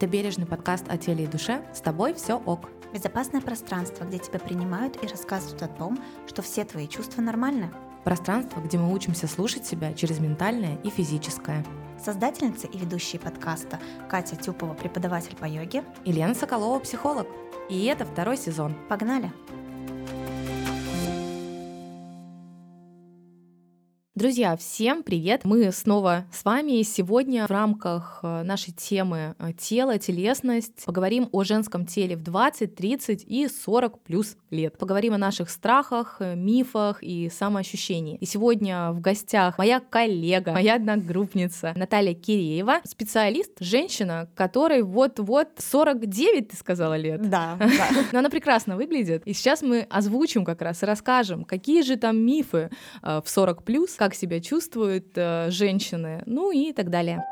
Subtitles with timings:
[0.00, 1.62] Это бережный подкаст о теле и душе.
[1.74, 2.70] С тобой все ок.
[2.94, 7.70] Безопасное пространство, где тебя принимают и рассказывают о том, что все твои чувства нормальны.
[8.02, 11.66] Пространство, где мы учимся слушать себя через ментальное и физическое.
[12.02, 13.78] Создательница и ведущие подкаста
[14.08, 15.84] Катя Тюпова, преподаватель по йоге.
[16.06, 17.26] И Лена Соколова, психолог.
[17.68, 18.74] И это второй сезон.
[18.88, 19.30] Погнали!
[24.20, 25.46] Друзья, всем привет!
[25.46, 26.82] Мы снова с вами.
[26.82, 32.74] Сегодня в рамках э, нашей темы э, тело, телесность поговорим о женском теле в 20,
[32.74, 34.76] 30 и 40 плюс лет.
[34.76, 38.18] Поговорим о наших страхах, э, мифах и самоощущении.
[38.18, 46.48] И сегодня в гостях моя коллега, моя одногруппница Наталья Киреева, специалист, женщина, которой вот-вот 49,
[46.48, 47.22] ты сказала, лет.
[47.22, 47.88] Да, да.
[48.12, 49.22] Но она прекрасно выглядит.
[49.24, 52.68] И сейчас мы озвучим как раз и расскажем, какие же там мифы
[53.00, 57.24] в 40 плюс, как как себя чувствуют э, женщины, ну и так далее.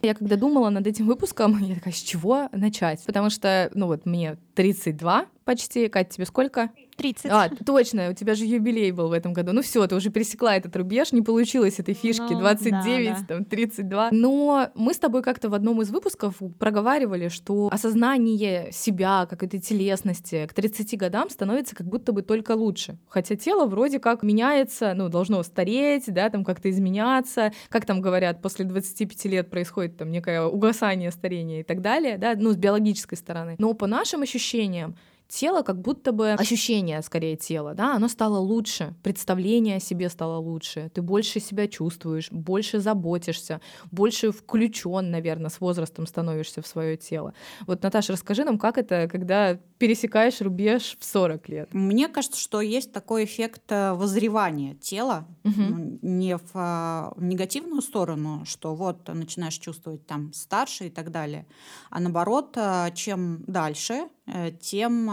[0.00, 3.04] Я когда думала над этим выпуском, я такая, с чего начать?
[3.04, 5.88] Потому что, ну вот, мне 32 почти.
[5.88, 6.70] Катя, тебе сколько?
[6.96, 7.26] 30.
[7.30, 9.52] А, точно, у тебя же юбилей был в этом году.
[9.52, 13.26] Ну все, ты уже пересекла этот рубеж, не получилось этой фишки ну, 29, да, да.
[13.26, 14.08] там 32.
[14.12, 19.60] Но мы с тобой как-то в одном из выпусков проговаривали, что осознание себя, как этой
[19.60, 22.98] телесности к 30 годам становится как будто бы только лучше.
[23.08, 27.52] Хотя тело вроде как меняется, ну, должно стареть, да, там как-то изменяться.
[27.68, 32.34] Как там говорят, после 25 лет происходит там некое угасание, старение и так далее, да,
[32.36, 33.56] ну, с биологической стороны.
[33.58, 34.96] Но по нашим ощущениям,
[35.28, 40.38] тело как будто бы ощущение скорее тела, да, оно стало лучше, представление о себе стало
[40.38, 43.60] лучше, ты больше себя чувствуешь, больше заботишься,
[43.90, 47.34] больше включен, наверное, с возрастом становишься в свое тело.
[47.66, 51.74] Вот, Наташа, расскажи нам, как это, когда пересекаешь рубеж в 40 лет?
[51.74, 55.98] Мне кажется, что есть такой эффект э, возревания тела, угу.
[56.02, 61.46] не в, а, в негативную сторону, что вот начинаешь чувствовать там старше и так далее,
[61.90, 65.10] а наоборот, э, чем дальше, Э, тем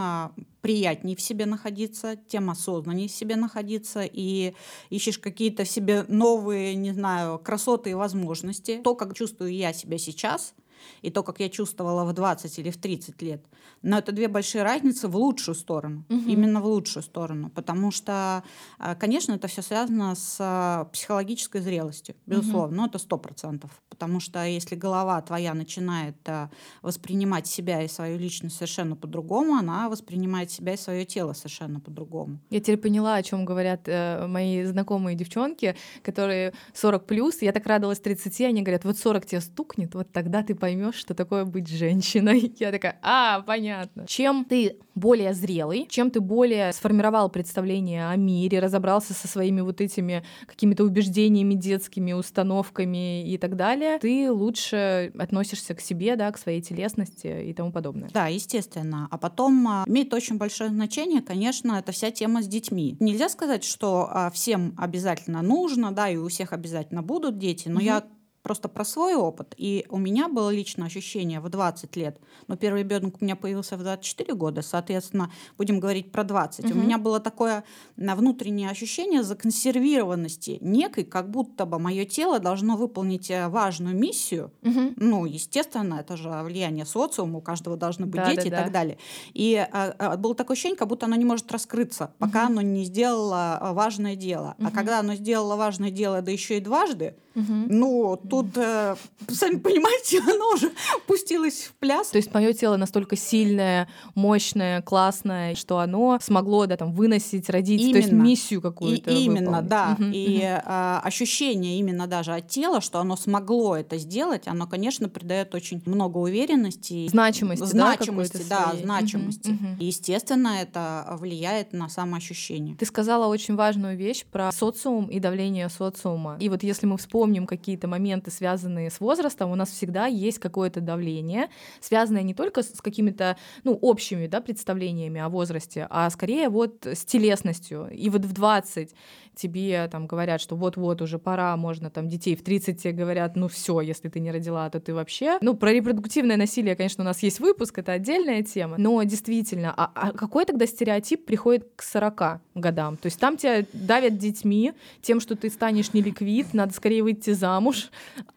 [0.62, 4.54] приятнее в себе находиться, тем осознаннее в себе находиться, и
[4.90, 8.82] ищешь какие-то себе новые, не знаю, красоты и возможности.
[8.84, 10.54] То, как чувствую я себя сейчас,
[11.02, 13.46] и то, как я чувствовала в 20 или в 30 лет.
[13.82, 16.22] Но это две большие разницы в лучшую сторону, угу.
[16.28, 18.44] именно в лучшую сторону, потому что,
[18.80, 22.76] а, конечно, это все связано с а, психологической зрелостью, безусловно, угу.
[22.76, 26.50] но это сто процентов, потому что если голова твоя начинает а,
[26.82, 32.40] воспринимать себя и свою личность совершенно по-другому, она воспринимает себя и свое тело совершенно по-другому.
[32.50, 37.66] Я теперь поняла, о чем говорят э, мои знакомые девчонки, которые 40 плюс, я так
[37.66, 41.68] радовалась 30, они говорят, вот 40 тебе стукнет, вот тогда ты поймешь, что такое быть
[41.68, 42.54] женщиной.
[42.60, 44.06] Я такая, а, понятно.
[44.08, 49.82] Чем ты более зрелый, чем ты более сформировал представление о мире, разобрался со своими вот
[49.82, 56.38] этими какими-то убеждениями детскими, установками и так далее, ты лучше относишься к себе, да, к
[56.38, 58.10] своей телесности и тому подобное.
[58.14, 59.08] Да, естественно.
[59.10, 62.96] А потом а, имеет очень большое значение, конечно, это вся тема с детьми.
[63.00, 67.78] Нельзя сказать, что а, всем обязательно нужно, да, и у всех обязательно будут дети, но
[67.78, 67.86] угу.
[67.86, 68.04] я
[68.44, 69.56] просто про свой опыт.
[69.58, 73.78] И у меня было личное ощущение в 20 лет, но первый ребенок у меня появился
[73.78, 76.66] в 24 года, соответственно, будем говорить про 20.
[76.66, 76.74] Угу.
[76.74, 77.64] У меня было такое
[77.96, 84.52] внутреннее ощущение законсервированности некой, как будто бы мое тело должно выполнить э, важную миссию.
[84.62, 84.94] Угу.
[84.98, 88.64] Ну, естественно, это же влияние социума, у каждого должны быть да, дети да, и да.
[88.64, 88.98] так далее.
[89.34, 92.52] И а, а, было такое ощущение, как будто оно не может раскрыться, пока угу.
[92.52, 94.56] оно не сделало а, важное дело.
[94.58, 94.68] Угу.
[94.68, 97.54] А когда оно сделало важное дело, да еще и дважды, угу.
[97.68, 98.96] ну, тут, э,
[99.30, 100.72] сами понимаете, оно уже
[101.06, 102.08] пустилось в пляс.
[102.10, 107.82] То есть мое тело настолько сильное, мощное, классное, что оно смогло да, там, выносить, родить,
[107.82, 107.94] именно.
[107.94, 109.12] то есть миссию какую-то.
[109.12, 109.96] И, именно, да.
[110.00, 110.44] Угу, и угу.
[110.44, 115.82] Э, ощущение именно даже от тела, что оно смогло это сделать, оно, конечно, придает очень
[115.86, 117.08] много уверенности.
[117.08, 119.52] Значимости, значимости, да, да значимости.
[119.52, 119.76] Угу, угу.
[119.80, 122.76] И, естественно, это влияет на самоощущение.
[122.78, 126.38] Ты сказала очень важную вещь про социум и давление социума.
[126.40, 130.40] И вот если мы вспомним какие-то моменты, моменты, связанные с возрастом, у нас всегда есть
[130.40, 131.50] какое-то давление,
[131.82, 137.06] связанное не только с какими-то ну, общими да, представлениями о возрасте, а скорее вот с
[137.06, 137.90] телесностью.
[137.92, 138.96] И вот в 20
[139.36, 143.48] тебе там говорят, что вот-вот уже пора, можно там детей, в 30 тебе говорят, ну
[143.48, 145.38] все, если ты не родила, то ты вообще...
[145.42, 149.92] Ну, про репродуктивное насилие, конечно, у нас есть выпуск, это отдельная тема, но действительно, а,
[149.96, 152.98] а какой тогда стереотип приходит к 40 годам?
[152.98, 157.90] То есть там тебя давят детьми, тем, что ты станешь неликвид, надо скорее выйти замуж,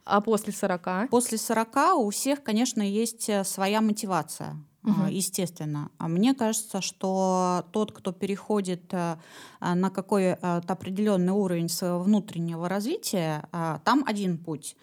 [0.04, 1.10] а после 40?
[1.10, 5.06] После 40 у всех, конечно, есть э, своя мотивация угу.
[5.10, 5.90] естественно.
[5.98, 9.16] А мне кажется, что тот, кто переходит э,
[9.60, 13.48] на какой-то определенный уровень своего внутреннего развития,
[13.84, 14.76] там один путь.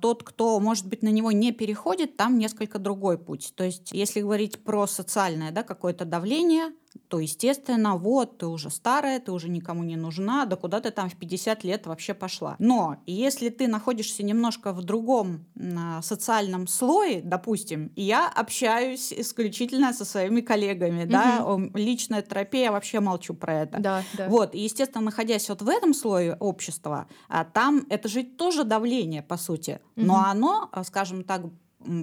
[0.00, 3.52] Тот, кто, может быть, на него не переходит, там несколько другой путь.
[3.56, 6.72] То есть, если говорить про социальное да, какое-то давление,
[7.08, 11.08] то, естественно, вот, ты уже старая, ты уже никому не нужна, да куда ты там
[11.08, 12.56] в 50 лет вообще пошла.
[12.58, 20.04] Но если ты находишься немножко в другом э, социальном слое, допустим, я общаюсь исключительно со
[20.04, 21.12] своими коллегами, угу.
[21.12, 23.78] да, личная терапия, я вообще молчу про это.
[23.78, 24.28] Да, да.
[24.28, 29.22] Вот, и, естественно, находясь вот в этом слое общества, а там это же тоже давление,
[29.22, 30.06] по сути, угу.
[30.06, 31.42] но оно, скажем так,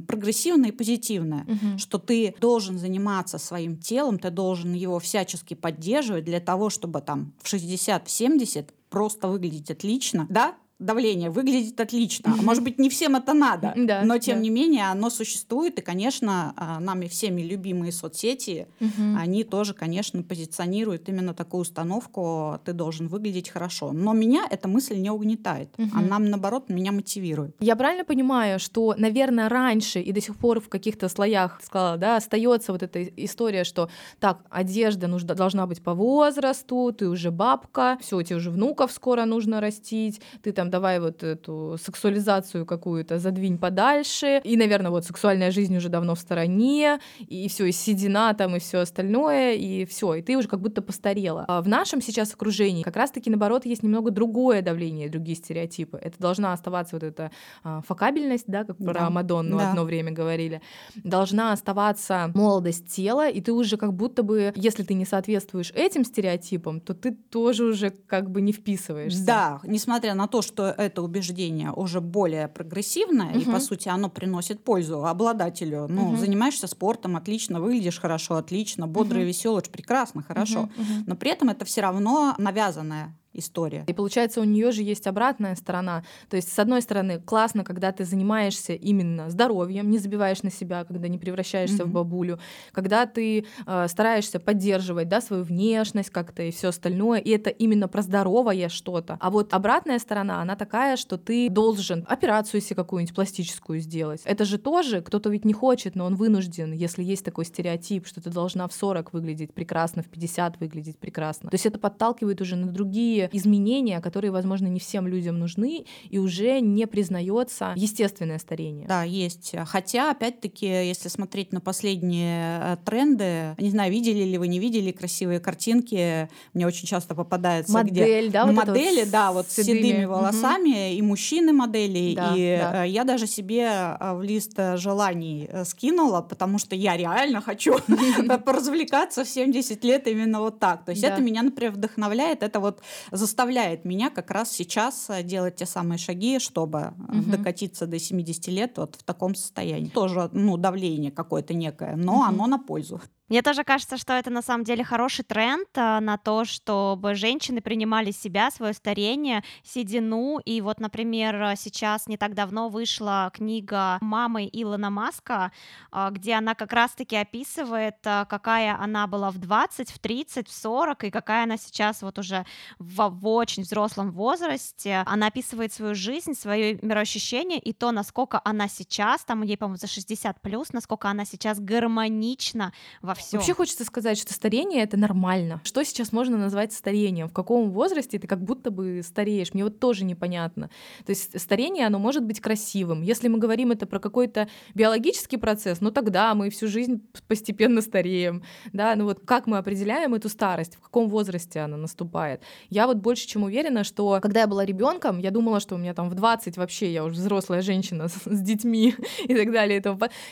[0.08, 1.78] прогрессивное и позитивное, угу.
[1.78, 7.34] что ты должен заниматься своим телом, ты должен его всячески поддерживать для того, чтобы там
[7.42, 12.36] в 60-70 просто выглядеть отлично, да, давление выглядит отлично.
[12.38, 14.42] А может быть, не всем это надо, да, но тем да.
[14.44, 15.80] не менее оно существует.
[15.80, 19.18] И, конечно, а, нами всеми любимые соцсети, угу.
[19.18, 23.92] они тоже, конечно, позиционируют именно такую установку, ты должен выглядеть хорошо.
[23.92, 25.70] Но меня эта мысль не угнетает.
[25.78, 25.90] Угу.
[25.96, 27.56] Она, наоборот, меня мотивирует.
[27.60, 32.18] Я правильно понимаю, что, наверное, раньше и до сих пор в каких-то слоях, сказала, да,
[32.18, 33.90] остается вот эта история, что
[34.20, 39.26] так, одежда нужна, должна быть по возрасту, ты уже бабка, все, тебе уже внуков скоро
[39.26, 45.52] нужно растить, ты там давай вот эту сексуализацию какую-то задвинь подальше, и, наверное, вот сексуальная
[45.52, 50.16] жизнь уже давно в стороне, и все, и седина там, и все остальное, и все,
[50.16, 51.46] и ты уже как будто постарела.
[51.48, 55.98] А в нашем сейчас окружении как раз-таки, наоборот, есть немного другое давление, другие стереотипы.
[55.98, 57.32] Это должна оставаться вот эта
[57.64, 58.92] а, фокабельность, да, как да.
[58.92, 59.70] про Мадонну да.
[59.70, 60.62] одно время говорили,
[61.04, 66.04] должна оставаться молодость тела, и ты уже как будто бы, если ты не соответствуешь этим
[66.04, 69.26] стереотипам, то ты тоже уже как бы не вписываешься.
[69.26, 73.40] Да, несмотря на то, что это убеждение уже более прогрессивное, угу.
[73.40, 75.88] и по сути оно приносит пользу обладателю.
[75.88, 76.18] Ну, угу.
[76.18, 79.28] занимаешься спортом, отлично, выглядишь хорошо, отлично, бодрый, угу.
[79.28, 80.62] веселый, прекрасно, хорошо.
[80.64, 81.04] Угу.
[81.06, 83.84] Но при этом это все равно навязанное история.
[83.88, 86.04] И получается, у нее же есть обратная сторона.
[86.30, 90.84] То есть, с одной стороны, классно, когда ты занимаешься именно здоровьем, не забиваешь на себя,
[90.84, 91.86] когда не превращаешься mm-hmm.
[91.86, 92.40] в бабулю,
[92.72, 97.88] когда ты э, стараешься поддерживать да, свою внешность как-то и все остальное, и это именно
[97.88, 99.18] про здоровое что-то.
[99.20, 104.22] А вот обратная сторона, она такая, что ты должен операцию себе какую-нибудь пластическую сделать.
[104.26, 108.22] Это же тоже кто-то ведь не хочет, но он вынужден, если есть такой стереотип, что
[108.22, 111.50] ты должна в 40 выглядеть прекрасно, в 50 выглядеть прекрасно.
[111.50, 116.18] То есть это подталкивает уже на другие изменения, которые, возможно, не всем людям нужны, и
[116.18, 118.88] уже не признается естественное старение.
[118.88, 119.54] Да, есть.
[119.66, 124.92] Хотя, опять-таки, если смотреть на последние э, тренды, не знаю, видели ли вы, не видели
[124.92, 129.56] красивые картинки, мне очень часто попадается, Модель, где да, вот модели, вот да, вот с
[129.56, 130.98] седыми, седыми волосами, угу.
[130.98, 132.86] и мужчины модели, да, и да.
[132.86, 137.76] Э, я даже себе э, в лист желаний скинула, потому что я реально хочу
[138.46, 140.86] поразвлекаться в 70 лет именно вот так.
[140.86, 142.82] То есть это меня, например, вдохновляет, это вот
[143.18, 147.32] заставляет меня как раз сейчас э, делать те самые шаги, чтобы угу.
[147.32, 149.90] докатиться до 70 лет вот в таком состоянии.
[149.90, 152.24] Тоже ну, давление какое-то некое, но угу.
[152.24, 153.02] оно на пользу.
[153.30, 157.60] Мне тоже кажется, что это на самом деле хороший тренд а, на то, чтобы женщины
[157.60, 160.40] принимали себя, свое старение, седину.
[160.40, 165.52] И вот, например, сейчас не так давно вышла книга мамы Илона Маска,
[165.92, 170.54] а, где она как раз-таки описывает, а, какая она была в 20, в 30, в
[170.54, 172.46] 40, и какая она сейчас вот уже
[172.80, 175.04] в, в очень взрослом возрасте.
[175.06, 179.88] Она описывает свою жизнь, свое мироощущение и то, насколько она сейчас, там ей, по-моему, за
[179.88, 183.40] 60 плюс, насколько она сейчас гармонична во всем.
[183.40, 185.62] Вообще хочется сказать, что старение это нормально.
[185.64, 187.28] Что сейчас можно назвать старением?
[187.28, 189.54] В каком возрасте ты как будто бы стареешь?
[189.54, 190.70] Мне вот тоже непонятно.
[191.06, 193.02] То есть старение, оно может быть красивым.
[193.02, 198.44] Если мы говорим это про какой-то биологический процесс, ну тогда мы всю жизнь постепенно стареем.
[198.74, 200.76] Да, ну вот как мы определяем эту старость?
[200.76, 202.42] В каком возрасте она наступает?
[202.70, 205.94] Я вот больше чем уверена, что когда я была ребенком, я думала, что у меня
[205.94, 208.96] там в 20 вообще я уже взрослая женщина с, с детьми
[209.26, 209.82] и так далее.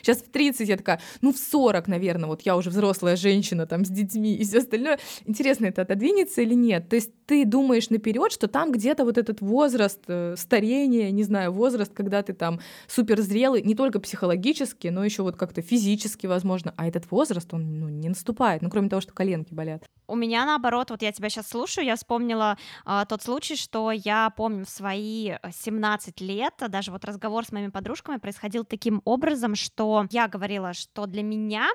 [0.01, 3.85] Сейчас в 30 я такая, ну в 40, наверное, вот я уже взрослая женщина там
[3.85, 4.99] с детьми и все остальное.
[5.25, 6.89] Интересно, это отодвинется или нет?
[6.89, 11.51] То есть ты думаешь наперед, что там где-то вот этот возраст э, старения, не знаю,
[11.51, 16.73] возраст, когда ты там супер зрелый, не только психологически, но еще вот как-то физически, возможно,
[16.77, 19.83] а этот возраст, он ну, не наступает, ну, кроме того, что коленки болят.
[20.07, 24.29] У меня наоборот, вот я тебя сейчас слушаю, я вспомнила э, тот случай, что я
[24.35, 30.05] помню в свои 17 лет, даже вот разговор с моими подружками происходил таким образом, что
[30.11, 31.69] я говорила, что для меня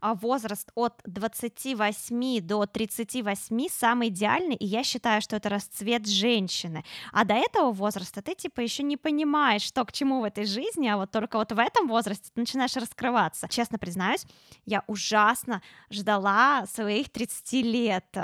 [0.00, 6.84] возраст от 28 до 38 самый идеальный, и я считаю, что это расцвет женщины.
[7.12, 10.88] А до этого возраста ты типа еще не понимаешь, что к чему в этой жизни,
[10.88, 13.48] а вот только вот в этом возрасте ты начинаешь раскрываться.
[13.48, 14.24] Честно признаюсь,
[14.66, 18.16] я ужасно ждала своих 30 лет.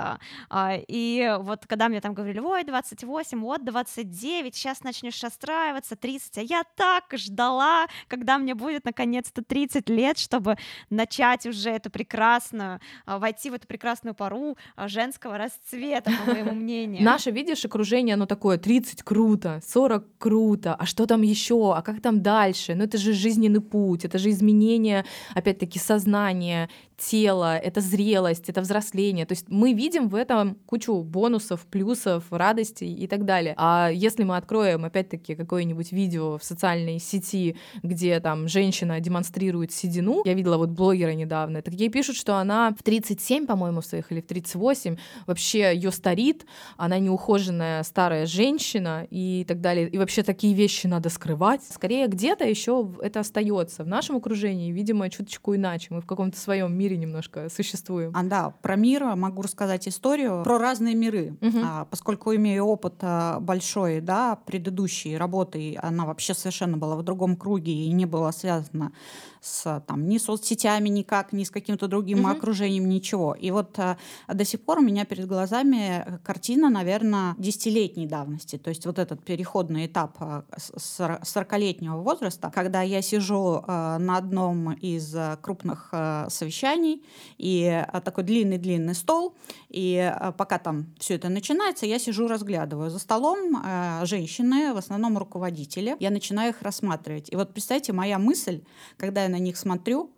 [0.48, 6.38] А, и вот когда мне там говорили, ой, 28, вот 29, сейчас начнешь расстраиваться, 30,
[6.38, 10.56] а я так ждала, когда мне будет наконец-то 30 лет, чтобы
[10.88, 16.52] начать уже эту прекрасную, а, войти в эту прекрасную пару а, женского расцвета, по моему
[16.52, 17.02] мнению.
[17.02, 22.00] Наше, видишь, окружение, оно такое, 30 круто, 40 круто, а что там еще, а как
[22.00, 22.74] там дальше?
[22.74, 25.04] Ну это же жизненный путь, это же изменение,
[25.34, 26.68] опять-таки, сознания,
[27.00, 29.26] тела, это зрелость, это взросление.
[29.26, 33.54] То есть мы видим в этом кучу бонусов, плюсов, радостей и так далее.
[33.56, 40.22] А если мы откроем, опять-таки, какое-нибудь видео в социальной сети, где там женщина демонстрирует седину,
[40.24, 44.12] я видела вот блогера недавно, так ей пишут, что она в 37, по-моему, в своих
[44.12, 44.96] или в 38
[45.26, 46.46] вообще ее старит,
[46.76, 49.88] она неухоженная старая женщина и так далее.
[49.88, 51.62] И вообще такие вещи надо скрывать.
[51.64, 55.88] Скорее где-то еще это остается в нашем окружении, видимо, чуточку иначе.
[55.90, 58.12] Мы в каком-то своем мире немножко существуем.
[58.14, 61.58] А, да, про мир могу рассказать историю про разные миры, угу.
[61.62, 67.36] а, поскольку имею опыт а, большой, да, предыдущей работы, она вообще совершенно была в другом
[67.36, 68.92] круге и не была связана
[69.40, 72.28] с там, ни соцсетями никак, ни с каким-то другим угу.
[72.28, 73.34] окружением, ничего.
[73.34, 73.96] И вот а,
[74.28, 78.58] до сих пор у меня перед глазами картина, наверное, десятилетней давности.
[78.58, 84.72] То есть вот этот переходный этап а, 40-летнего возраста, когда я сижу а, на одном
[84.72, 87.02] из крупных а, совещаний,
[87.38, 89.34] и а, такой длинный-длинный стол,
[89.68, 92.90] и а, пока там все это начинается, я сижу, разглядываю.
[92.90, 97.32] За столом а, женщины, в основном руководители, я начинаю их рассматривать.
[97.32, 98.62] И вот представьте, моя мысль,
[98.96, 100.12] когда я на них смотрю,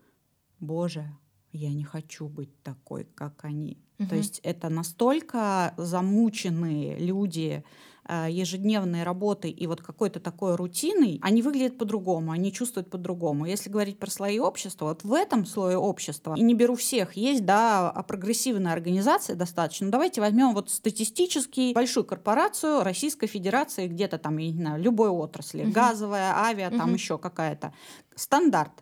[0.60, 1.06] боже,
[1.52, 3.82] я не хочу быть такой, как они.
[3.98, 4.08] Угу.
[4.08, 7.64] То есть это настолько замученные люди,
[8.08, 13.46] Э, ежедневной работы и вот какой-то такой рутиной, они выглядят по-другому, они чувствуют по-другому.
[13.46, 17.44] Если говорить про слои общества, вот в этом слое общества, и не беру всех, есть,
[17.44, 19.88] да, а прогрессивная организация достаточно.
[19.88, 25.62] Давайте возьмем вот статистически большую корпорацию Российской Федерации, где-то там, я не знаю, любой отрасли,
[25.62, 25.70] угу.
[25.70, 26.78] газовая, авиа, угу.
[26.78, 27.72] там еще какая-то.
[28.16, 28.72] Стандарт.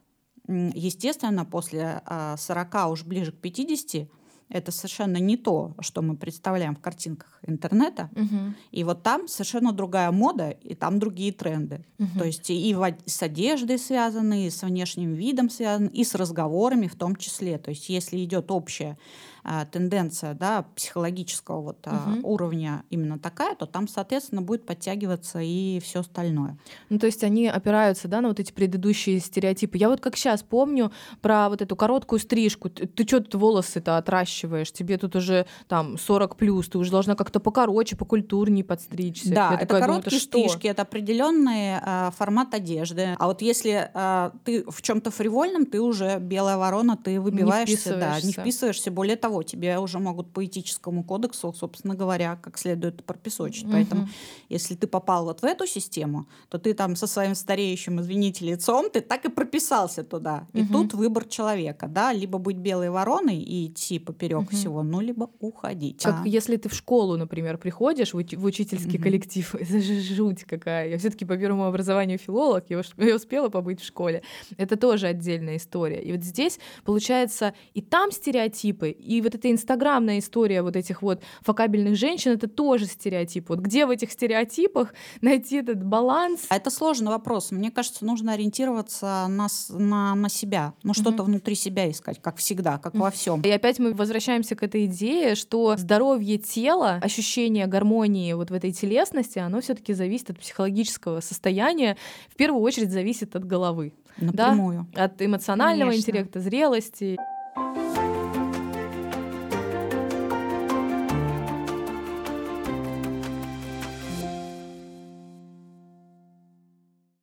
[0.75, 4.09] Естественно, после 40, а, уж ближе к 50,
[4.50, 8.11] это совершенно не то, что мы представляем в картинках интернета.
[8.16, 8.54] Угу.
[8.73, 11.85] И вот там совершенно другая мода, и там другие тренды.
[11.99, 12.19] Угу.
[12.19, 16.88] То есть и в, с одеждой связаны, и с внешним видом связаны, и с разговорами
[16.88, 17.59] в том числе.
[17.59, 18.99] То есть если идет общая
[19.42, 22.20] а, тенденция да, психологического вот, угу.
[22.23, 26.59] уровня именно такая, то там, соответственно, будет подтягиваться и все остальное.
[26.88, 29.78] Ну, то есть они опираются да, на вот эти предыдущие стереотипы.
[29.78, 32.68] Я вот как сейчас помню про вот эту короткую стрижку.
[32.68, 34.73] Ты, ты что тут волосы-то отращиваешь?
[34.73, 39.32] Тебе тут уже там 40 плюс, ты уже должна как-то покороче, покультурнее подстричься.
[39.32, 43.14] Да, Я это такая, короткие думаю, это стрижки, это определенный э, формат одежды.
[43.18, 48.00] А вот если э, ты в чем-то фривольном, ты уже белая ворона, ты выбиваешься, не
[48.00, 48.90] да, не вписываешься.
[48.90, 53.64] Более того, того, тебя уже могут по этическому кодексу, собственно говоря, как следует пропесочить.
[53.64, 53.72] Угу.
[53.72, 54.08] Поэтому,
[54.49, 58.90] если ты попал вот в эту систему, то ты там со своим стареющим, извините, лицом,
[58.90, 60.46] ты так и прописался туда.
[60.52, 60.72] И угу.
[60.72, 64.50] тут выбор человека, да, либо быть белой вороной и идти поперек угу.
[64.50, 66.02] всего, ну, либо уходить.
[66.02, 66.28] Как а.
[66.28, 69.04] если ты в школу, например, приходишь, в, в учительский угу.
[69.04, 70.88] коллектив, это же жуть какая.
[70.88, 74.22] Я все-таки по первому образованию филолог, я, я успела побыть в школе.
[74.56, 76.02] Это тоже отдельная история.
[76.02, 81.23] И вот здесь, получается, и там стереотипы, и вот эта инстаграмная история вот этих вот
[81.43, 83.49] факабельных женщин, это тоже стереотип.
[83.49, 86.47] Вот где в этих стереотипах найти этот баланс?
[86.49, 87.50] А это сложный вопрос.
[87.50, 91.33] Мне кажется, нужно ориентироваться на, на, на себя, ну что-то угу.
[91.33, 93.41] внутри себя искать, как всегда, как во всем.
[93.43, 98.73] И опять мы возвращаемся к этой идее, что здоровье тела, ощущение гармонии вот в этой
[98.73, 101.97] телесности, оно все-таки зависит от психологического состояния,
[102.29, 103.93] в первую очередь зависит от головы.
[104.17, 104.87] Напрямую.
[104.93, 105.05] Да?
[105.05, 106.11] От эмоционального Конечно.
[106.11, 107.17] интеллекта, зрелости.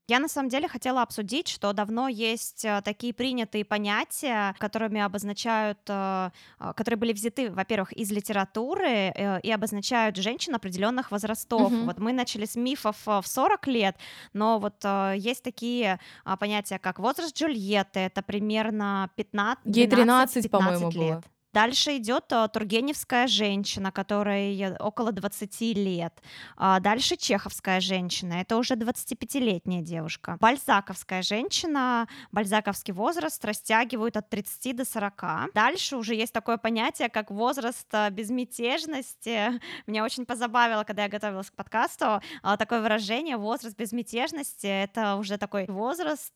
[0.09, 5.79] Я на самом деле хотела обсудить, что давно есть э, такие принятые понятия, которыми обозначают,
[5.89, 11.73] э, э, которые были взяты, во-первых, из литературы и обозначают женщин определенных возрастов.
[11.73, 11.81] Угу.
[11.83, 13.97] Вот мы начали с мифов в 40 лет,
[14.31, 14.85] но вот
[15.15, 15.99] есть такие
[16.39, 21.23] понятия, как возраст Джульетты, это примерно 15 Ей 13, по-моему, было.
[21.57, 26.13] Дальше идет а, Тургеневская женщина, которой около 20 лет.
[26.55, 30.37] А дальше Чеховская женщина, это уже 25-летняя девушка.
[30.39, 35.51] Бальзаковская женщина, бальзаковский возраст растягивают от 30 до 40.
[35.55, 39.59] Дальше уже есть такое понятие, как возраст а, безмятежности.
[39.87, 44.67] Меня очень позабавило, когда я готовилась к подкасту, а, такое выражение возраст безмятежности.
[44.67, 46.35] Это уже такой возраст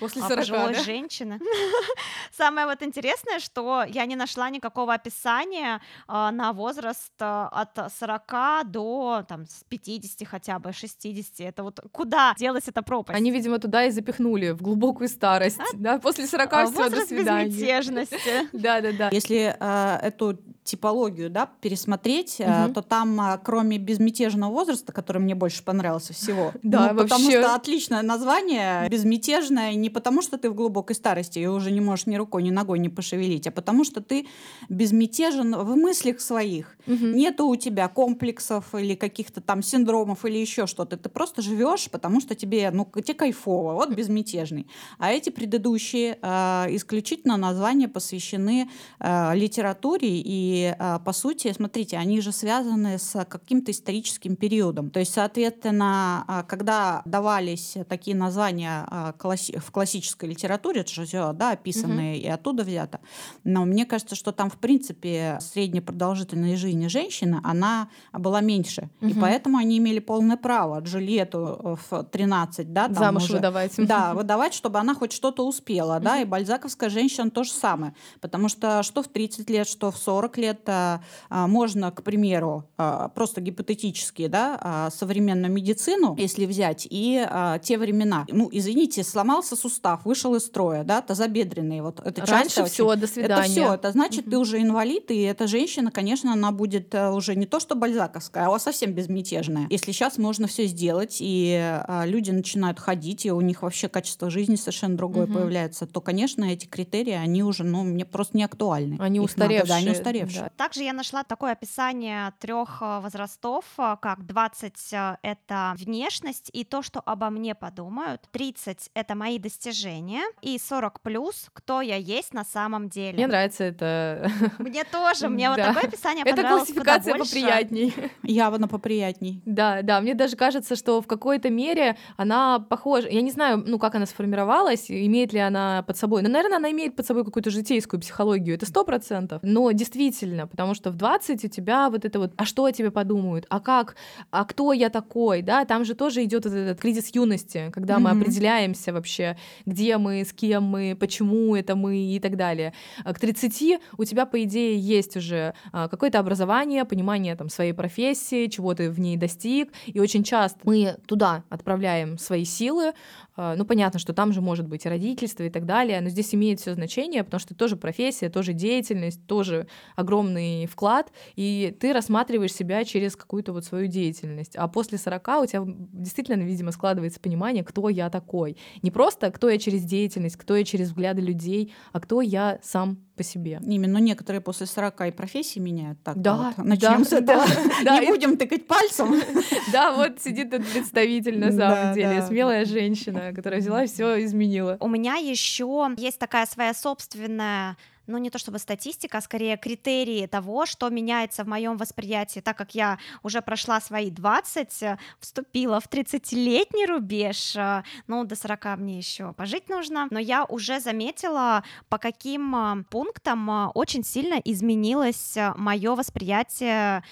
[0.00, 0.82] После 40, пожилой да?
[0.82, 1.38] женщины.
[2.36, 9.44] Самое вот интересное, что я не нашла никакого описания на возраст от 40 до там,
[9.68, 11.40] 50 хотя бы, 60.
[11.40, 13.18] Это вот куда делась эта пропасть?
[13.18, 15.58] Они, видимо, туда и запихнули, в глубокую старость.
[15.60, 15.64] А?
[15.74, 17.46] Да, после 40 а, все, до свидания.
[17.46, 18.16] безмятежности.
[18.52, 19.08] Да, да, да.
[19.12, 22.74] Если э, эту типологию да, пересмотреть, угу.
[22.74, 27.54] то там, а, кроме безмятежного возраста, который мне больше понравился всего, да, ну, потому что
[27.54, 32.16] отличное название, безмятежное не потому, что ты в глубокой старости и уже не можешь ни
[32.16, 34.26] рукой, ни ногой не пошевелить, а потому что ты
[34.68, 36.76] безмятежен в мыслях своих.
[36.86, 37.06] Угу.
[37.06, 40.96] Нету у тебя комплексов или каких-то там синдромов или еще что-то.
[40.96, 44.66] Ты просто живешь, потому что тебе, ну, тебе кайфово, вот безмятежный.
[44.98, 52.20] А эти предыдущие э, исключительно названия посвящены э, литературе и а, по сути, смотрите, они
[52.20, 54.90] же связаны с каким-то историческим периодом.
[54.90, 61.52] То есть, соответственно, когда давались такие названия а, в классической литературе, это же все да,
[61.52, 62.24] описанные угу.
[62.24, 63.00] и оттуда взято.
[63.44, 68.88] Но мне кажется, что там, в принципе, средняя продолжительность жизни женщины, она была меньше.
[69.00, 69.10] Угу.
[69.10, 73.72] И поэтому они имели полное право Джульетту в 13, да, там Замуж уже, выдавать.
[73.86, 77.94] Да, выдавать, чтобы она хоть что-то успела, да, и бальзаковская женщина то же самое.
[78.20, 83.08] Потому что что в 30 лет, что в 40 лет, лет можно, к примеру, а,
[83.08, 88.26] просто гипотетически, да, а, современную медицину, если взять, и а, те времена.
[88.28, 91.80] Ну, извините, сломался сустав, вышел из строя, да, тазобедренный.
[91.80, 93.00] Вот это Раньше все, очень...
[93.00, 93.42] до свидания.
[93.42, 94.30] Это все, это значит, угу.
[94.30, 98.58] ты уже инвалид, и эта женщина, конечно, она будет уже не то что бальзаковская, а
[98.58, 99.66] совсем безмятежная.
[99.70, 104.56] Если сейчас можно все сделать, и люди начинают ходить, и у них вообще качество жизни
[104.56, 105.34] совершенно другое угу.
[105.34, 108.96] появляется, то, конечно, эти критерии, они уже, ну, мне просто не актуальны.
[109.00, 109.58] Они Их устаревшие.
[109.60, 110.42] Надо, да, они устаревшие.
[110.42, 110.50] Да.
[110.56, 116.64] Также я нашла такое описание трех э, возрастов, э, как 20 э, это внешность и
[116.64, 122.34] то, что обо мне подумают, 30 это мои достижения, и 40 плюс, кто я есть
[122.34, 123.14] на самом деле.
[123.14, 124.05] Мне нравится это.
[124.58, 127.94] Мне тоже, мне вот такое описание понравилось Это классификация поприятней.
[128.22, 129.42] Явно поприятней.
[129.44, 133.78] Да, да, мне даже кажется, что в какой-то мере она похожа, я не знаю, ну,
[133.78, 137.50] как она сформировалась, имеет ли она под собой, но, наверное, она имеет под собой какую-то
[137.50, 142.18] житейскую психологию, это сто процентов, но действительно, потому что в 20 у тебя вот это
[142.18, 143.96] вот, а что о тебе подумают, а как,
[144.30, 148.10] а кто я такой, да, там же тоже идет вот этот кризис юности, когда мы
[148.10, 152.72] определяемся вообще, где мы, с кем мы, почему это мы и так далее.
[153.04, 158.46] К 30 у тебя, по идее, есть уже а, какое-то образование, понимание там своей профессии,
[158.46, 162.92] чего ты в ней достиг, и очень часто мы туда отправляем свои силы,
[163.36, 166.60] ну, понятно, что там же может быть и родительство и так далее, но здесь имеет
[166.60, 172.84] все значение, потому что тоже профессия, тоже деятельность, тоже огромный вклад, и ты рассматриваешь себя
[172.84, 174.56] через какую-то вот свою деятельность.
[174.56, 178.56] А после 40 у тебя действительно, видимо, складывается понимание, кто я такой.
[178.82, 182.98] Не просто кто я через деятельность, кто я через взгляды людей, а кто я сам
[183.16, 183.60] по себе.
[183.64, 186.02] Именно, но некоторые после 40 и профессии меняют.
[186.02, 186.66] Так, да, вот.
[186.66, 187.44] Начнем да, с этого.
[187.84, 189.14] Да, Не будем тыкать пальцем.
[189.72, 194.76] Да, вот сидит этот представитель на самом деле, смелая женщина, которая взяла и все изменила.
[194.80, 200.26] У меня еще есть такая своя собственная ну не то чтобы статистика, а скорее критерии
[200.26, 205.80] того, что меняется в моем восприятии, так как я уже прошла свои 20, э, вступила
[205.80, 211.64] в 30-летний рубеж, э, ну до 40 мне еще пожить нужно, но я уже заметила,
[211.88, 217.02] по каким э, пунктам очень сильно изменилось мое восприятие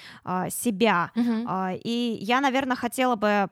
[0.51, 1.11] себя.
[1.15, 1.81] Uh-huh.
[1.83, 3.49] И я, наверное, хотела бы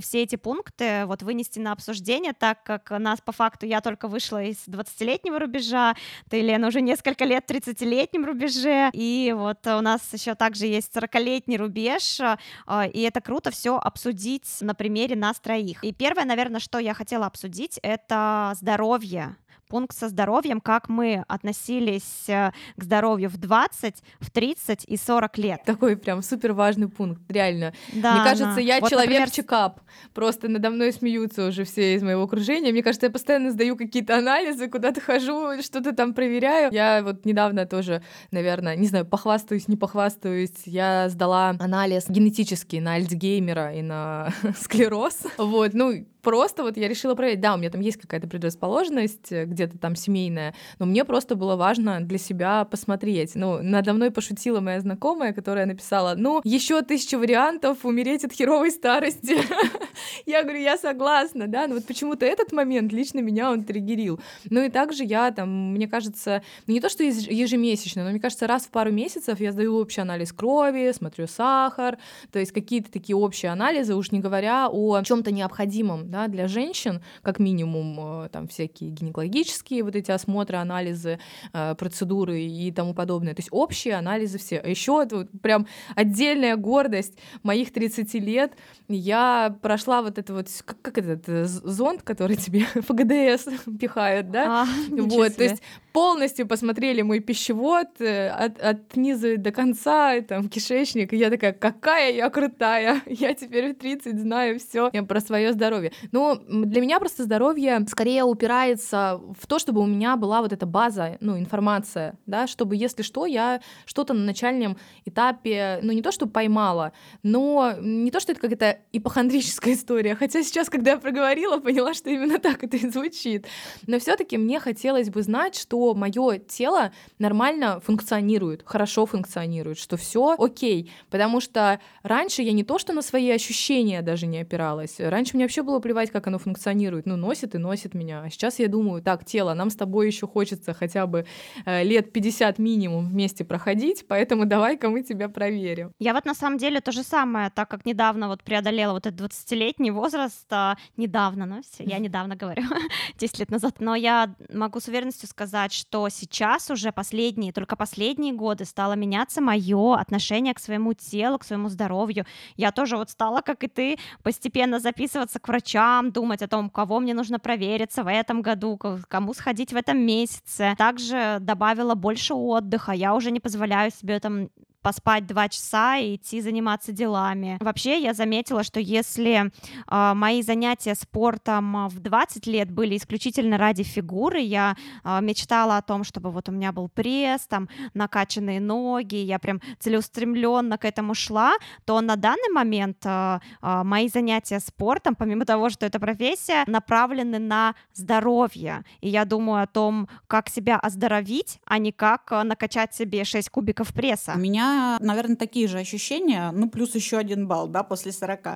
[0.00, 4.42] все эти пункты вот вынести на обсуждение, так как нас по факту я только вышла
[4.42, 5.94] из 20-летнего рубежа,
[6.30, 10.94] ты, Лена, уже несколько лет в 30-летнем рубеже, и вот у нас еще также есть
[10.96, 12.20] 40-летний рубеж,
[12.66, 15.82] а, и это круто все обсудить на примере нас троих.
[15.84, 19.36] И первое, наверное, что я хотела обсудить, это здоровье
[19.68, 25.38] пункт со здоровьем, как мы относились э, к здоровью в 20, в 30 и 40
[25.38, 25.60] лет.
[25.64, 27.72] Такой прям супер важный пункт, реально.
[27.92, 28.60] Да, Мне кажется, да.
[28.60, 29.30] я вот, человек например...
[29.30, 29.80] чекап.
[30.14, 32.72] Просто надо мной смеются уже все из моего окружения.
[32.72, 36.72] Мне кажется, я постоянно сдаю какие-то анализы, куда-то хожу, что-то там проверяю.
[36.72, 42.94] Я вот недавно тоже, наверное, не знаю, похвастаюсь, не похвастаюсь, я сдала анализ генетический на
[42.94, 45.18] Альцгеймера и на склероз.
[45.38, 49.44] Вот, ну, просто вот я решила проверить, да, у меня там есть какая-то предрасположенность, э,
[49.44, 53.36] где-то там семейная, но мне просто было важно для себя посмотреть.
[53.36, 58.72] Ну, надо мной пошутила моя знакомая, которая написала, ну, еще тысяча вариантов умереть от херовой
[58.72, 59.36] старости.
[60.26, 64.20] Я говорю, я согласна, да, но вот почему-то этот момент лично меня он триггерил.
[64.50, 68.46] Ну и также я там, мне кажется, ну не то, что ежемесячно, но мне кажется,
[68.46, 71.98] раз в пару месяцев я сдаю общий анализ крови, смотрю сахар,
[72.30, 77.02] то есть какие-то такие общие анализы, уж не говоря о чем-то необходимом, да, для женщин,
[77.22, 81.18] как минимум э, там всякие гинекологические вот эти осмотры, анализы,
[81.52, 83.34] э, процедуры и тому подобное.
[83.34, 84.58] То есть общие анализы все.
[84.58, 88.52] А еще это прям отдельная гордость моих 30 лет.
[88.88, 93.48] Я прошла вот это вот, как, как этот э, зонд, который тебе в ГДС
[93.78, 94.62] пихают, да?
[94.62, 101.12] А, вот, то есть полностью посмотрели мой пищевод от, от низа до конца, там, кишечник,
[101.12, 105.92] и я такая, какая я крутая, я теперь в 30 знаю все про свое здоровье.
[106.12, 110.66] Но для меня просто здоровье скорее упирается в то, чтобы у меня была вот эта
[110.66, 116.12] база, ну, информация, да, чтобы, если что, я что-то на начальном этапе, ну, не то,
[116.12, 116.92] что поймала,
[117.22, 122.10] но не то, что это какая-то ипохондрическая история, хотя сейчас, когда я проговорила, поняла, что
[122.10, 123.46] именно так это и звучит.
[123.86, 130.36] Но все-таки мне хотелось бы знать, что мое тело нормально функционирует, хорошо функционирует, что все
[130.38, 130.90] окей.
[131.10, 134.96] Потому что раньше я не то, что на свои ощущения даже не опиралась.
[134.98, 137.06] Раньше мне вообще было плевать, как оно функционирует.
[137.06, 138.22] Ну, носит и носит меня.
[138.22, 141.26] А сейчас я думаю, так, тело, нам с тобой еще хочется хотя бы
[141.64, 145.92] э, лет 50 минимум вместе проходить, поэтому давай-ка мы тебя проверим.
[146.00, 149.30] Я вот на самом деле то же самое, так как недавно вот преодолела вот этот
[149.30, 152.64] 20-летний возраст, а, недавно, ну, я недавно говорю,
[153.18, 158.32] 10 лет назад, но я могу с уверенностью сказать, что сейчас уже последние, только последние
[158.32, 162.26] годы стало меняться мое отношение к своему телу, к своему здоровью.
[162.56, 165.46] Я тоже вот стала, как и ты, постепенно записываться к
[165.76, 169.98] врачам, думать о том, кого мне нужно провериться в этом году, кому сходить в этом
[169.98, 170.74] месяце.
[170.78, 172.92] Также добавила больше отдыха.
[172.92, 174.48] Я уже не позволяю себе там
[174.86, 177.56] поспать два часа и идти заниматься делами.
[177.58, 179.50] Вообще я заметила, что если
[179.90, 185.82] э, мои занятия спортом в 20 лет были исключительно ради фигуры, я э, мечтала о
[185.82, 191.14] том, чтобы вот у меня был пресс, там накачанные ноги, я прям целеустремленно к этому
[191.14, 196.62] шла, то на данный момент э, э, мои занятия спортом, помимо того, что это профессия,
[196.68, 198.84] направлены на здоровье.
[199.00, 203.92] И я думаю о том, как себя оздоровить, а не как накачать себе 6 кубиков
[203.92, 204.34] пресса.
[204.36, 208.46] У меня наверное, такие же ощущения, ну, плюс еще один балл, да, после 40.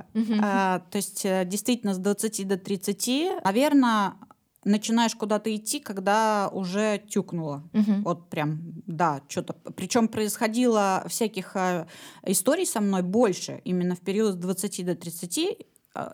[0.42, 4.14] А, то есть, э, действительно, с 20 до 30, наверное,
[4.64, 7.68] начинаешь куда-то идти, когда уже тюкнуло.
[7.72, 7.92] Угу.
[8.04, 9.54] Вот прям, да, что-то.
[9.74, 11.86] Причем происходило всяких э,
[12.26, 15.64] историй со мной больше именно в период с 20 до 30, а,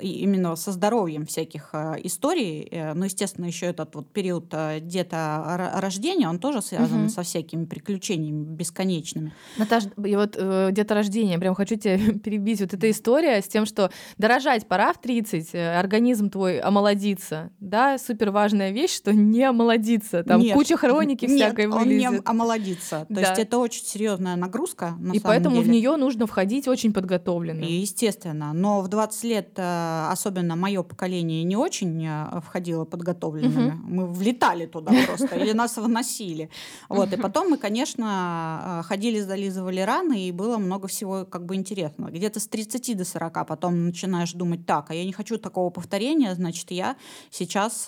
[0.01, 2.67] именно со здоровьем всяких а, историй.
[2.71, 7.09] Э, ну, естественно, еще этот вот период а, где-то рождения, он тоже связан угу.
[7.11, 9.35] со всякими приключениями бесконечными.
[9.59, 12.63] Наташа, и вот э, где-то рождение, прям хочу тебя перебить.
[12.63, 17.99] Вот эта история с тем, что дорожать пора в 30, э, организм твой омолодится, да,
[17.99, 20.25] супер важная вещь, что не омолодиться.
[20.25, 22.11] Там нет, куча хроники нет, всякой он вылезет.
[22.13, 23.05] не омолодится.
[23.09, 23.21] То да.
[23.21, 24.95] есть это очень серьезная нагрузка.
[24.99, 25.67] На и поэтому деле.
[25.67, 27.63] в нее нужно входить очень подготовленно.
[27.63, 28.55] И естественно.
[28.55, 29.66] Но в 20 лет Э,
[30.11, 33.71] особенно мое поколение, не очень э, входило подготовленными.
[33.71, 33.81] Uh-huh.
[33.85, 36.51] Мы влетали туда просто, или нас выносили.
[36.89, 41.55] Вот, и потом мы, конечно, э, ходили, зализывали раны, и было много всего как бы
[41.55, 42.11] интересного.
[42.11, 46.35] Где-то с 30 до 40 потом начинаешь думать, так, а я не хочу такого повторения,
[46.35, 46.97] значит, я
[47.31, 47.87] сейчас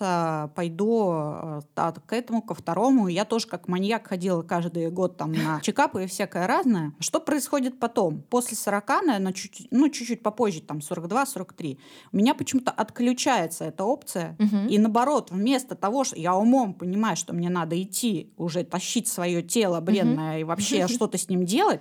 [0.54, 1.62] пойду
[2.06, 3.08] к этому, ко второму.
[3.08, 6.92] Я тоже как маньяк ходила каждый год там на чекапы и всякое разное.
[7.00, 8.22] Что происходит потом?
[8.30, 11.78] После 40, наверное, чуть, ну, чуть-чуть попозже, там 42-43, внутри.
[12.12, 14.37] У меня почему-то отключается эта опция.
[14.38, 14.68] Угу.
[14.68, 19.42] И наоборот, вместо того, что я умом понимаю, что мне надо идти уже тащить свое
[19.42, 20.40] тело бренное угу.
[20.40, 21.81] и вообще что-то с ним делать,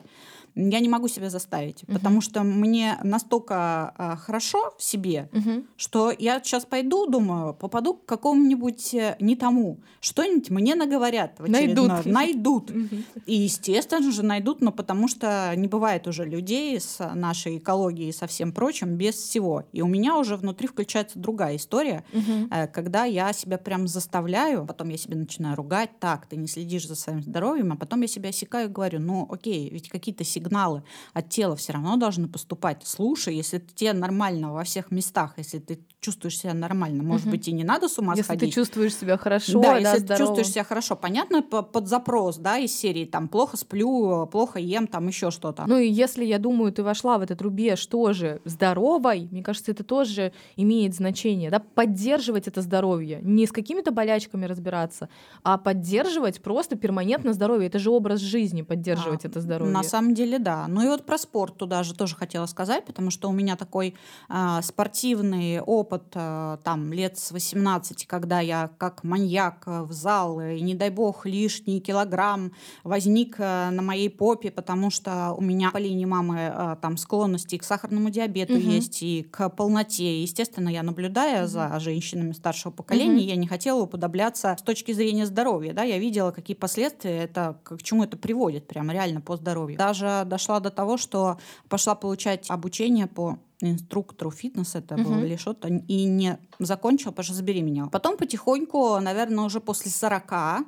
[0.58, 1.94] я не могу себя заставить, угу.
[1.94, 5.66] потому что мне настолько а, хорошо в себе, угу.
[5.78, 11.40] что я сейчас пойду, думаю, попаду к какому-нибудь э, не тому, что-нибудь мне наговорят.
[11.40, 12.06] Найдут.
[12.06, 12.72] Найдут.
[12.72, 12.96] Угу.
[13.28, 18.14] И, естественно же, найдут, но потому что не бывает уже людей с нашей экологией и
[18.14, 19.64] со всем прочим без всего.
[19.72, 22.50] И у меня уже внутри включается другая история, угу.
[22.74, 26.96] когда я себя прям заставляю, потом я себя начинаю ругать, так, ты не следишь за
[26.96, 30.84] своим здоровьем, а потом я себя осекаю и говорю, ну окей, ведь какие-то сигналы сигналы
[31.14, 32.82] от тела все равно должны поступать.
[32.86, 37.32] Слушай, если тебе нормально во всех местах, если ты чувствуешь себя нормально, может угу.
[37.32, 38.42] быть, и не надо с ума если сходить.
[38.44, 40.16] Если ты чувствуешь себя хорошо, да, да если здорово.
[40.16, 44.88] ты чувствуешь себя хорошо, понятно, под запрос, да, из серии там плохо сплю, плохо ем,
[44.88, 45.66] там еще что-то.
[45.68, 49.84] Ну и если, я думаю, ты вошла в этот рубеж тоже здоровой, мне кажется, это
[49.84, 55.10] тоже имеет значение, да, поддерживать это здоровье, не с какими-то болячками разбираться,
[55.44, 57.68] а поддерживать просто перманентно здоровье.
[57.68, 59.74] Это же образ жизни, поддерживать а, это здоровье.
[59.74, 60.68] На самом деле, да.
[60.68, 63.96] Ну и вот про спорт туда же тоже хотела сказать, потому что у меня такой
[64.30, 70.62] э, спортивный опыт э, там лет с 18, когда я как маньяк в зал, и
[70.62, 72.52] не дай бог лишний килограмм
[72.84, 77.58] возник э, на моей попе, потому что у меня по линии мамы э, там склонности
[77.58, 78.62] к сахарному диабету угу.
[78.62, 80.22] есть и к полноте.
[80.22, 81.50] Естественно, я наблюдая угу.
[81.50, 83.30] за женщинами старшего поколения, угу.
[83.30, 85.74] я не хотела уподобляться с точки зрения здоровья.
[85.74, 85.84] Да?
[85.84, 89.78] Я видела, какие последствия это, к чему это приводит, прям реально по здоровью.
[89.78, 91.38] Даже дошла до того, что
[91.70, 95.04] пошла получать обучение по инструктору фитнеса это uh-huh.
[95.04, 97.90] было или что-то, и не закончила, потому что забеременела.
[97.90, 100.60] Потом потихоньку, наверное, уже после 40 а,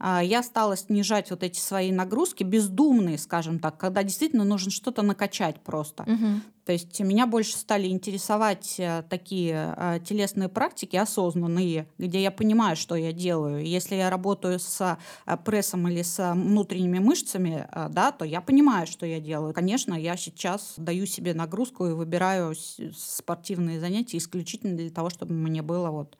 [0.00, 5.60] я стала снижать вот эти свои нагрузки, бездумные, скажем так, когда действительно нужно что-то накачать
[5.60, 6.02] просто.
[6.02, 6.40] Угу.
[6.66, 12.74] То есть меня больше стали интересовать э, такие э, телесные практики осознанные, где я понимаю,
[12.74, 13.64] что я делаю.
[13.64, 19.06] Если я работаю с э, прессом или с внутренними мышцами, да, то я понимаю, что
[19.06, 19.54] я делаю.
[19.54, 22.54] Конечно, я сейчас даю себе нагрузку и выбираю
[22.96, 26.18] спортивные занятия исключительно для того, чтобы мне было вот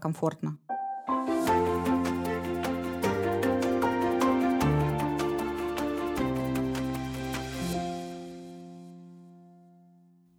[0.00, 0.58] комфортно.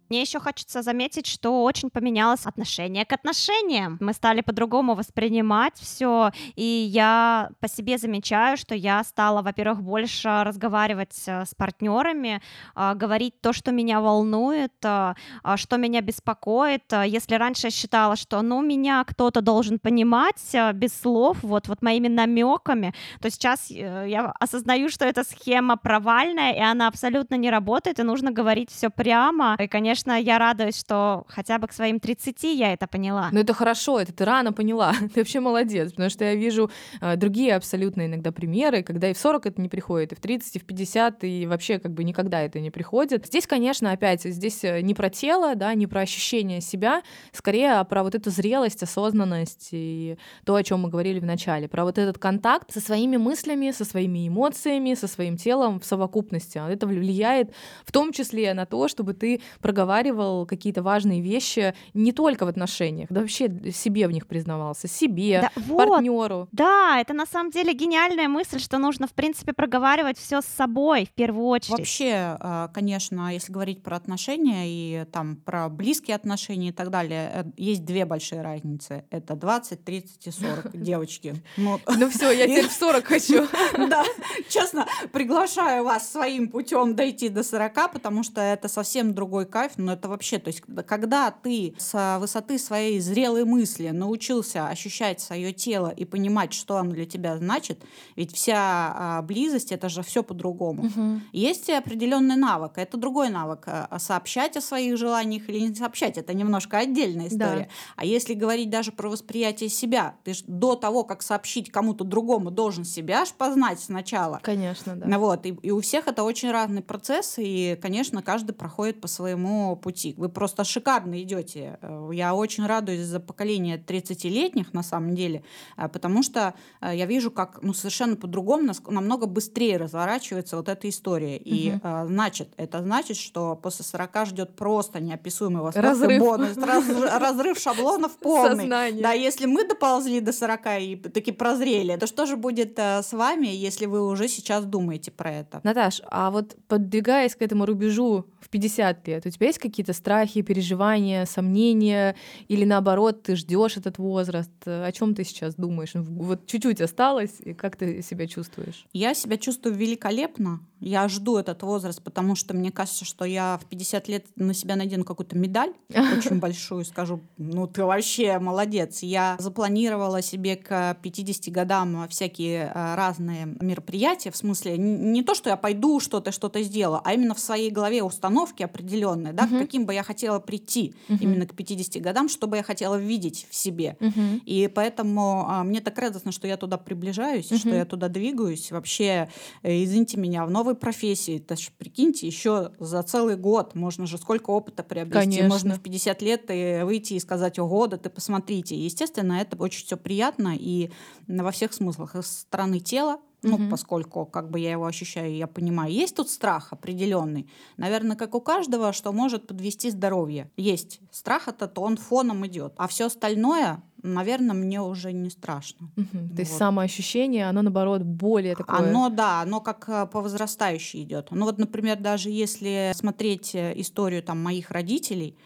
[0.08, 3.98] Мне еще хочется заметить, что очень поменялось отношение к отношениям.
[4.00, 10.42] Мы стали по-другому воспринимать все, и я по себе замечаю, что я стала, во-первых, больше
[10.44, 12.40] разговаривать э, с партнерами,
[12.74, 16.92] а, говорить то, что меня волнует, а, а, что меня беспокоит.
[17.06, 21.82] Если раньше я считала, что, ну, меня кто-то должен понимать э, без слов, вот, вот
[21.82, 27.50] моими намеками, то сейчас э, я осознаю, что эта схема провальная, и она абсолютно не
[27.50, 29.56] работает, и нужно говорить все прямо.
[29.58, 33.28] И, конечно, конечно, я радуюсь, что хотя бы к своим 30 я это поняла.
[33.32, 34.94] Ну это хорошо, это ты рано поняла.
[35.14, 39.18] ты вообще молодец, потому что я вижу э, другие абсолютно иногда примеры, когда и в
[39.18, 42.40] 40 это не приходит, и в 30, и в 50, и вообще как бы никогда
[42.40, 43.26] это не приходит.
[43.26, 48.02] Здесь, конечно, опять, здесь э, не про тело, да, не про ощущение себя, скорее про
[48.02, 52.18] вот эту зрелость, осознанность и то, о чем мы говорили в начале, про вот этот
[52.18, 56.58] контакт со своими мыслями, со своими эмоциями, со своим телом в совокупности.
[56.58, 57.52] Это влияет
[57.84, 62.48] в том числе на то, чтобы ты проговаривал проговаривал какие-то важные вещи не только в
[62.48, 66.48] отношениях, да вообще себе в них признавался, себе, да, вот, партнеру.
[66.52, 71.06] Да, это на самом деле гениальная мысль, что нужно, в принципе, проговаривать все с собой
[71.06, 71.78] в первую очередь.
[71.78, 77.30] Вообще, а, конечно, если говорить про отношения и там про близкие отношения и так далее,
[77.34, 79.04] э, есть две большие разницы.
[79.10, 81.34] Это 20, 30 и 40 девочки.
[81.56, 83.46] Ну, ну все, я теперь в 40 хочу.
[83.88, 84.04] Да,
[84.48, 89.92] честно, приглашаю вас своим путем дойти до 40, потому что это совсем другой кайф, но
[89.92, 95.88] это вообще, то есть когда ты с высоты своей зрелой мысли научился ощущать свое тело
[95.88, 97.82] и понимать, что оно для тебя значит,
[98.16, 100.86] ведь вся а, близость это же все по-другому.
[100.86, 101.20] Угу.
[101.32, 103.64] Есть определенный навык, это другой навык.
[103.66, 107.68] А, сообщать о своих желаниях или не сообщать, это немножко отдельная история.
[107.68, 107.68] Да.
[107.96, 112.50] А если говорить даже про восприятие себя, ты ж до того, как сообщить кому-то другому,
[112.50, 114.40] должен себя ж познать сначала.
[114.42, 115.18] Конечно, да.
[115.18, 119.67] Вот, и, и у всех это очень разный процесс, и, конечно, каждый проходит по своему
[119.76, 120.14] пути.
[120.16, 121.78] Вы просто шикарно идете.
[121.82, 125.42] Э, я очень радуюсь за поколение 30-летних, на самом деле,
[125.76, 130.88] э, потому что э, я вижу, как ну, совершенно по-другому, намного быстрее разворачивается вот эта
[130.88, 131.36] история.
[131.36, 132.06] И угу.
[132.06, 136.20] значит, это значит, что после 40 ждет просто неописуемый восторг разрыв.
[136.20, 136.84] бонус, раз,
[137.20, 138.60] разрыв шаблонов полный.
[138.60, 139.02] Сознание.
[139.02, 143.46] Да, если мы доползли до 40 и таки прозрели, то что же будет с вами,
[143.46, 145.60] если вы уже сейчас думаете про это?
[145.62, 150.42] Наташ, а вот подвигаясь к этому рубежу в 50 лет, у тебя есть какие-то страхи,
[150.42, 152.16] переживания, сомнения,
[152.48, 154.50] или наоборот, ты ждешь этот возраст?
[154.66, 155.92] О чем ты сейчас думаешь?
[155.94, 158.86] Вот чуть-чуть осталось, и как ты себя чувствуешь?
[158.92, 160.60] Я себя чувствую великолепно.
[160.80, 164.76] Я жду этот возраст, потому что мне кажется, что я в 50 лет на себя
[164.76, 169.02] надену какую-то медаль очень большую, скажу, ну ты вообще молодец.
[169.02, 175.50] Я запланировала себе к 50 годам всякие э, разные мероприятия, в смысле не то, что
[175.50, 179.58] я пойду что-то, что-то сделаю, а именно в своей голове установки определенные, да, угу.
[179.58, 181.18] каким бы я хотела прийти угу.
[181.20, 183.96] именно к 50 годам, что бы я хотела видеть в себе.
[184.00, 184.42] Угу.
[184.44, 187.58] И поэтому а, мне так радостно, что я туда приближаюсь, угу.
[187.58, 188.70] что я туда двигаюсь.
[188.70, 189.28] Вообще,
[189.62, 191.38] э, извините меня, в новом новой профессии.
[191.38, 195.18] Это ж, прикиньте, еще за целый год можно же сколько опыта приобрести.
[195.18, 195.48] Конечно.
[195.48, 198.76] Можно в 50 лет и выйти и сказать, ого, да ты посмотрите.
[198.76, 200.90] Естественно, это очень все приятно и
[201.26, 202.16] во всех смыслах.
[202.16, 203.70] И со стороны тела, ну, угу.
[203.70, 207.48] поскольку как бы я его ощущаю, я понимаю, есть тут страх определенный.
[207.76, 210.50] Наверное, как у каждого, что может подвести здоровье.
[210.56, 212.74] Есть страх этот, он фоном идет.
[212.76, 215.90] А все остальное, наверное, мне уже не страшно.
[215.96, 216.06] Угу.
[216.12, 216.34] Вот.
[216.34, 218.78] То есть самоощущение, оно наоборот более такое.
[218.78, 221.28] Оно, да, оно как э, по возрастающей идет.
[221.30, 225.36] Ну вот, например, даже если смотреть э, историю там моих родителей,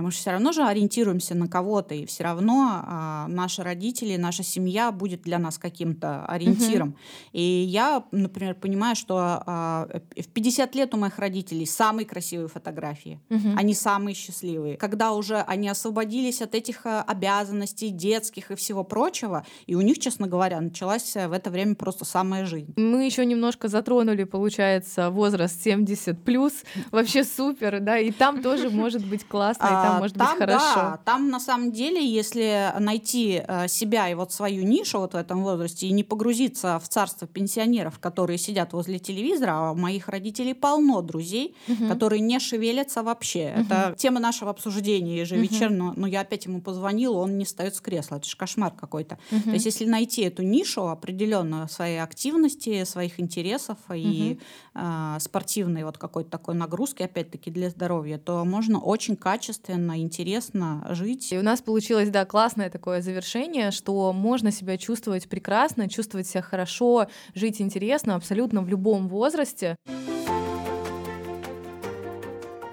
[0.00, 4.42] мы же все равно же ориентируемся на кого-то, и все равно а, наши родители, наша
[4.42, 6.88] семья будет для нас каким-то ориентиром.
[6.90, 6.96] Угу.
[7.32, 13.20] И я, например, понимаю, что а, в 50 лет у моих родителей самые красивые фотографии,
[13.28, 13.50] угу.
[13.56, 14.76] они самые счастливые.
[14.78, 19.98] Когда уже они освободились от этих а, обязанностей детских и всего прочего, и у них,
[19.98, 22.72] честно говоря, началась в это время просто самая жизнь.
[22.76, 26.52] Мы еще немножко затронули, получается, возраст 70 плюс,
[26.90, 30.74] вообще супер, да, и там тоже может быть классно там может там, быть хорошо.
[30.74, 35.16] Да, там на самом деле, если найти э, себя и вот свою нишу вот в
[35.16, 40.08] этом возрасте и не погрузиться в царство пенсионеров, которые сидят возле телевизора, а у моих
[40.08, 41.88] родителей полно друзей, угу.
[41.88, 43.54] которые не шевелятся вообще.
[43.54, 43.64] Угу.
[43.64, 45.90] Это тема нашего обсуждения ежевечерного.
[45.90, 46.00] Угу.
[46.00, 48.16] Но я опять ему позвонила, он не встает с кресла.
[48.16, 49.18] Это же кошмар какой-то.
[49.30, 49.42] Угу.
[49.42, 53.94] То есть если найти эту нишу определенную своей активности, своих интересов угу.
[53.96, 54.38] и
[54.74, 60.86] э, спортивной вот какой-то такой нагрузки, опять-таки для здоровья, то можно очень качественно качественно, интересно
[60.90, 61.32] жить.
[61.32, 66.42] И у нас получилось, да, классное такое завершение, что можно себя чувствовать прекрасно, чувствовать себя
[66.42, 69.76] хорошо, жить интересно абсолютно в любом возрасте.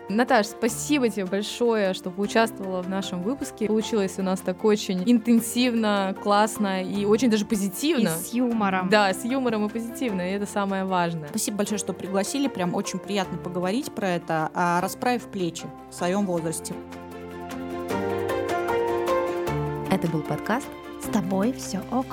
[0.10, 3.68] Наташ, спасибо тебе большое, что поучаствовала в нашем выпуске.
[3.68, 8.10] Получилось у нас так очень интенсивно, классно и очень даже позитивно.
[8.10, 8.90] И с юмором.
[8.90, 11.30] Да, с юмором и позитивно, и это самое важное.
[11.30, 12.48] Спасибо большое, что пригласили.
[12.48, 16.74] Прям очень приятно поговорить про это, а расправив плечи в своем возрасте.
[19.92, 20.68] Это был подкаст
[21.04, 22.08] «С тобой все ок».